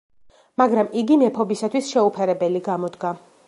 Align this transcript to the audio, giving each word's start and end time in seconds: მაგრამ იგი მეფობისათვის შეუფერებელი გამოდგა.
მაგრამ 0.61 0.87
იგი 1.03 1.19
მეფობისათვის 1.25 1.91
შეუფერებელი 1.93 2.63
გამოდგა. 2.73 3.17